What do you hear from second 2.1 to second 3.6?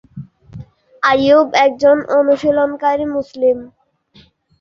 অনুশীলনকারী মুসলিম।